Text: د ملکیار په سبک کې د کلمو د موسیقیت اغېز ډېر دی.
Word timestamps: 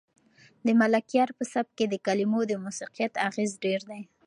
د 0.65 0.67
ملکیار 0.81 1.29
په 1.37 1.43
سبک 1.53 1.71
کې 1.77 1.85
د 1.89 1.95
کلمو 2.05 2.41
د 2.47 2.53
موسیقیت 2.63 3.13
اغېز 3.27 3.51
ډېر 3.63 3.81
دی. 3.89 4.01